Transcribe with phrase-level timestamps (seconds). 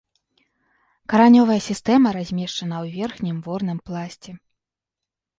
[1.11, 4.31] Каранёвая сістэма размешчана ў верхнім ворным пласце.